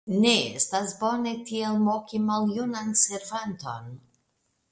Ne 0.21 0.31
estas 0.59 0.93
bone 1.01 1.33
tiel 1.49 1.77
moki 1.83 2.21
maljunan 2.31 2.91
servanton. 3.05 3.93